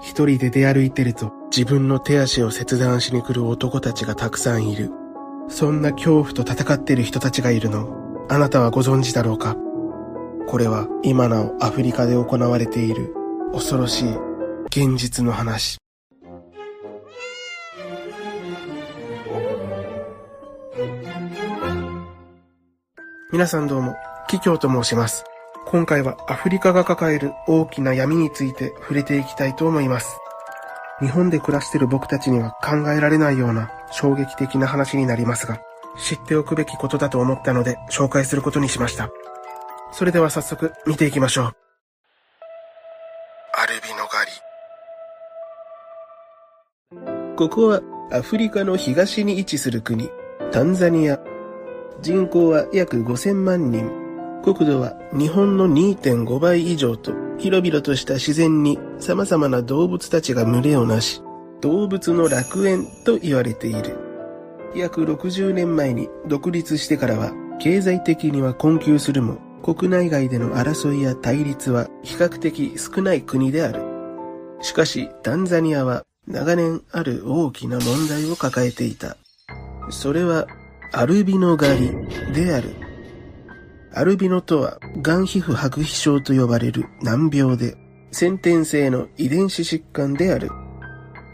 [0.00, 4.90] 一人で出歩いてると自分の手足を切断しに来る男たちがたくさんいる。
[5.48, 9.56] そんな恐怖と戦っている人たちがいるのあなたはご存知だろうか
[10.48, 13.14] これは今なおアフリカで行われている
[13.52, 14.08] 恐ろしい
[14.66, 15.78] 現実の話。
[23.32, 23.96] 皆さんどうも、
[24.28, 25.24] キキョウと申します。
[25.66, 30.16] 今回はアフリカが抱える大きな闇について触れていきたいと思います。
[31.00, 35.60] 日本で暮らしている僕たちには考えられないような衝撃的な話になりますが、
[35.98, 39.10] 知っておくべきことだと思ったので紹介することにしました。
[39.90, 41.56] それでは早速見ていきましょう。
[43.54, 44.36] アルビノ狩り。
[47.36, 50.12] ここはアフリカの東に位置する国、
[50.52, 51.18] タンザニア。
[52.00, 54.05] 人口は約5000万人。
[54.46, 61.20] 国土は日本の2.5倍以上と広々とした自然に様々な動物たちが群れをなし、
[61.60, 63.98] 動物の楽園と言われている。
[64.76, 73.82] 約60年前に独立してからは経済的には困窮するも国内外での争いや対立は比較的少ない国である。
[74.60, 79.16] しかしタンザニアは長年ある大きな問題を抱えていた。
[79.90, 80.46] それは
[80.92, 82.85] アルビノ狩りである。
[83.96, 87.78] アルビノとは、ガン皮膚白皮症と呼ばれる難病で、
[88.12, 90.50] 先天性の遺伝子疾患である。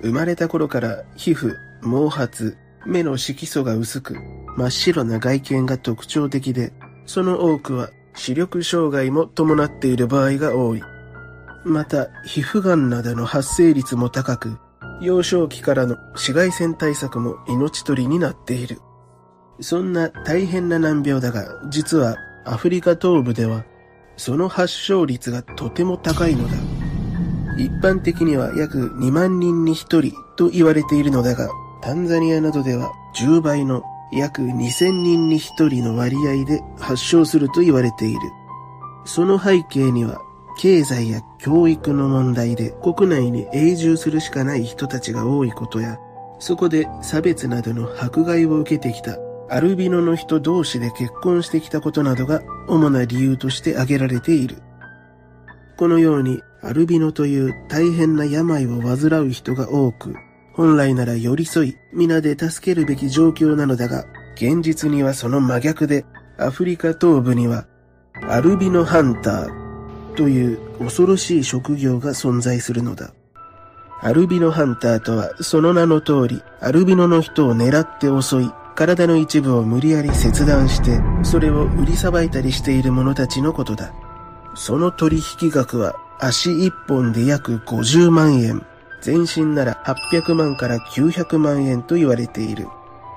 [0.00, 2.54] 生まれた頃から皮膚、毛髪、
[2.86, 4.16] 目の色素が薄く、
[4.56, 6.72] 真っ白な外見が特徴的で、
[7.04, 10.82] その多くは視力障害も伴っている場合が多い。
[11.64, 14.56] また、皮膚がんなどの発生率も高く、
[15.00, 18.78] 幼少期からの紫外線対策も命取りになっている。
[19.58, 23.64] そんな大変な難病だが、実はアフリカ東部では
[24.16, 26.54] その発症率がとても高いのだ。
[27.58, 31.48] 一般的には約2万人に1人と言われているのだが、
[31.82, 33.82] タンザニアなどでは10倍の
[34.12, 38.20] 約2000人に1人の割合で発症すると言われている。
[39.04, 40.20] その背景には
[40.58, 45.98] 経済や教育の問題で国内に永住するしかない人たちが多いことや、
[46.38, 49.16] そこで差別などの迫害を受けてきた
[49.52, 54.56] アルビノの人同士で結婚してきたことなどが主な理由として挙げられている。
[55.76, 60.16] このようにアルビノという大変な病を患う人が多く、
[60.54, 66.06] 本来なら寄り添い、皆で助けるべき状況なのだが、現実にはその真逆で、
[66.38, 67.66] アフリカ東部には、
[68.30, 73.12] アルビノハンターという恐ろしい職業が存在するのだ。
[74.00, 83.92] アルビノハンターとは、その名の通り、アルビノの人を狙って襲い、体の一部を無理やり切断して、それを売りさばいたりしている者たちのことだ。
[84.54, 88.64] その取引額は足一本で約50万円。
[89.02, 92.68] 全身なら800万から900万円と言われている。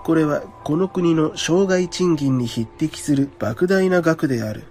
[0.04, 4.64] これはこの国の障害賃金に匹敵する莫大な額である。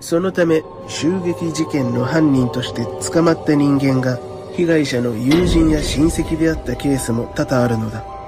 [0.00, 4.18] そのため襲撃事件の犯人として捕まった人間が
[4.54, 8.19] 被害者の友人や親戚であったケースも多々あるのだ。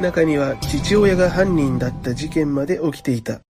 [0.00, 3.40] 中には父親が犯人だった事件まで起きていた。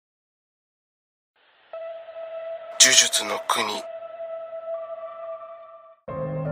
[2.80, 3.64] 呪術の国。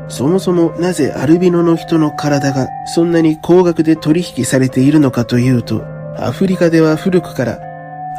[0.09, 5.83] そもそもなぜアルビノの人の体がそんなに高額で取引されているのかというと、
[6.19, 7.59] アフリカでは古くから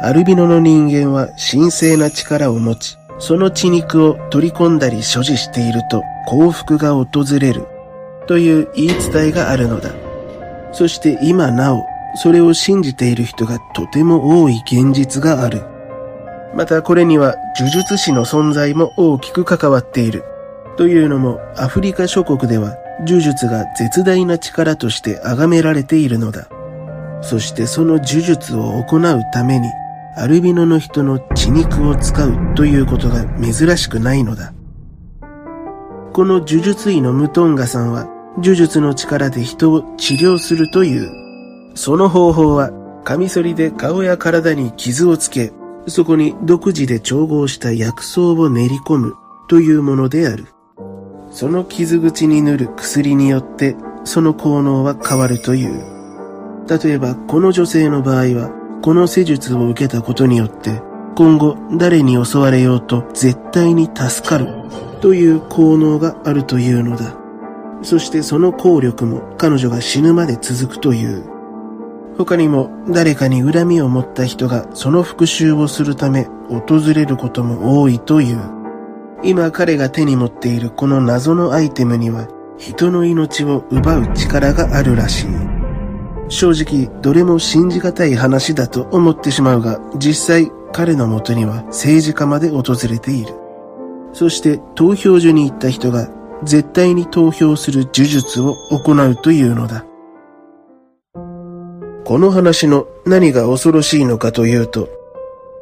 [0.00, 7.66] アルビノの人間は神聖な力を持ち、その血肉を取り込んだり所持していると幸福が訪れる
[8.26, 10.03] という言い伝えがあるのだ。
[10.74, 11.86] そして今なお、
[12.16, 15.64] それを信じている人がとても多い現実がある。
[16.54, 20.24] またこれには呪術師の存在も大きく関わっている。
[20.76, 22.76] というのもアフリカ諸国では
[23.06, 26.48] 呪術が絶大な力として崇められているのだ。
[27.22, 29.68] そしてその呪術を行うために
[30.16, 34.52] アルビノの人の血肉を使うということが珍しくないのだ。
[36.12, 38.08] この呪術医のムトンガさんは
[38.38, 41.10] 呪術の力で人を治療するという。
[41.74, 42.70] その方法は、
[43.04, 45.52] カミソリで顔や体に傷をつけ、
[45.86, 49.14] そこに独自で調合した薬草を練り込む
[49.48, 50.46] というものである。
[51.30, 55.84] その傷口に塗る薬によって、その効能は変わるという。
[56.68, 58.50] 例えば、この女性の場合は、
[58.82, 60.80] この施術を受けたことによって、
[61.16, 64.46] 今後誰に襲われようと絶対に助かる
[65.00, 67.23] という効能があるというのだ。
[67.82, 71.24] そしてその効力も彼女が死ぬまで続くという。
[72.16, 78.38] 他にも誰かに恨みを持った人がその復讐をするため訪れることも多いという。
[79.22, 85.26] 今彼が手に持っているこの謎のアイテムには人の命を奪う力があるらしい。
[86.28, 93.34] 正直どれも信じがたい話だと思ってしまうが実際彼のもとには政治家まで訪れている。
[94.12, 96.08] そして投票所に行った人が
[96.42, 99.84] 絶対に投票する呪術を行うというのだ。
[102.04, 104.88] この話の何が恐ろしいのかというと、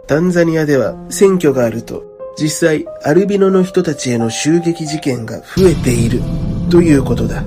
[0.09, 2.03] タンザニアでは選挙があると
[2.37, 6.21] 実際アルビノの人たちへの襲撃事件が増えている
[6.71, 7.45] ということだ。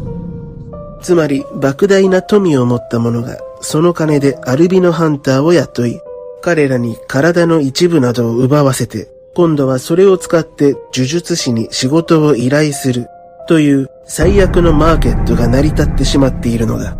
[1.01, 6.00] つまり莫大な富を持った者がその金でアルビノハンターを雇い、
[6.42, 13.07] 彼らに体の一部などを奪わせて、今度はそれを使って呪術師に仕事を依頼する
[13.47, 16.97] という最悪のマーケットが成り立ってしまっているのだ。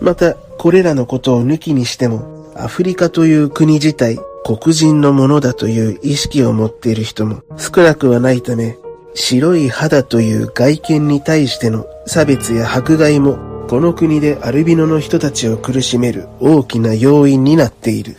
[0.00, 8.78] また、これらのことを抜きにしても、アフリカという国自体、黒人のものだという意識を持っている人も少なくはないため、
[9.14, 13.38] 白い肌という外見に対しての差別や迫害も
[13.68, 18.16] この国でアルビノの人たちを苦しめる大きな要因になっている。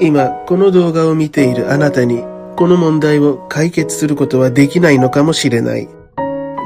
[0.00, 2.22] 今、この動画を見ているあなたに、
[2.56, 5.88] この問題を解決することはできないのかもしれない。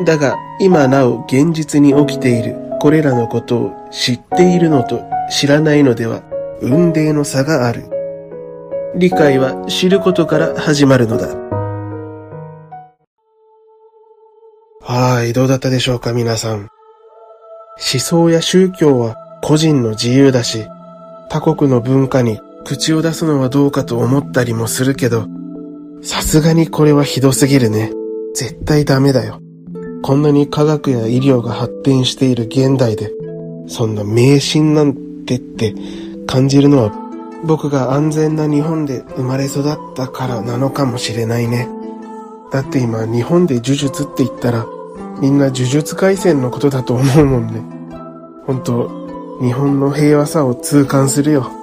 [0.07, 6.23] だが、今なお現実に起きているこれらのことを知っているのと知らないのでは、
[6.63, 7.91] 運命の差がある。
[8.95, 11.29] 理解は知ることから始まるのだ。
[14.83, 16.69] はい、どうだったでしょうか皆さん。
[17.79, 20.67] 思想や宗教は個人の自由だし、
[21.29, 25.27] 他国の文化に口を出すのはどうかと思ったりもするけど、
[26.03, 27.93] さすがにこれはひどすぎるね。
[28.35, 29.41] 絶対ダメだよ。
[30.03, 33.13] こんなに科学や医療が発展している現代で、
[33.67, 34.95] そんな迷信なん
[35.27, 35.75] てって
[36.27, 36.93] 感じるのは
[37.45, 41.69] 僕が安全な日本で生まれ育ったからなのかもしれないね。
[42.51, 44.67] だって今日本で呪術って言ったら
[45.21, 47.63] みんな呪術回戦のことだと思うもんね。
[48.47, 48.89] 本当
[49.43, 51.60] 日本の平和さを痛感するよ。